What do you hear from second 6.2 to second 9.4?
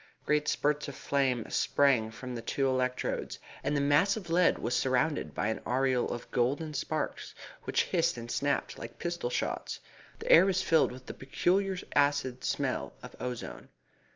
golden sparks, which hissed and snapped like pistol